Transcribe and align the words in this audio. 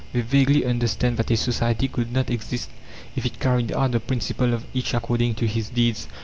They 0.13 0.21
vaguely 0.21 0.65
understand 0.65 1.17
that 1.17 1.29
a 1.29 1.37
society 1.37 1.87
could 1.87 2.11
not 2.11 2.31
exist 2.31 2.71
if 3.15 3.23
it 3.23 3.39
carried 3.39 3.71
out 3.71 3.91
the 3.91 3.99
principle 3.99 4.51
of 4.51 4.65
"Each 4.73 4.95
according 4.95 5.35
to 5.35 5.45
his 5.45 5.69
deeds." 5.69 6.07